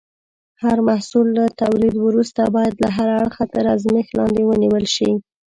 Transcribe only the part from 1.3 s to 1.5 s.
له